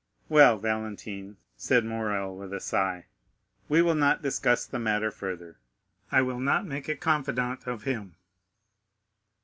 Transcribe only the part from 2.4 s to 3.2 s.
a sigh,